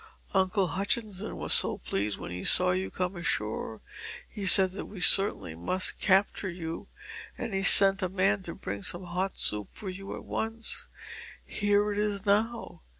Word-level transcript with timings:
Uncle 0.33 0.69
Hutchinson 0.69 1.37
was 1.37 1.53
so 1.53 1.77
pleased 1.77 2.17
when 2.17 2.31
he 2.31 2.43
saw 2.43 2.71
you 2.71 2.89
come 2.89 3.15
ashore. 3.15 3.81
He 4.27 4.47
said 4.47 4.71
that 4.71 4.87
we 4.87 4.99
certainly 4.99 5.53
must 5.53 5.99
capture 5.99 6.49
you, 6.49 6.87
and 7.37 7.53
he 7.53 7.61
sent 7.61 8.01
a 8.01 8.09
man 8.09 8.41
to 8.49 8.55
bring 8.55 8.81
some 8.81 9.03
hot 9.03 9.37
soup 9.37 9.67
for 9.71 9.91
you 9.91 10.15
at 10.15 10.23
once 10.25 10.87
here 11.45 11.91
it 11.91 11.99
is 11.99 12.25
now." 12.25 12.81